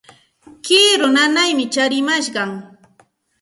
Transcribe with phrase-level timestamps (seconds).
[0.65, 2.51] Kiru nanaymi tsarimashqan.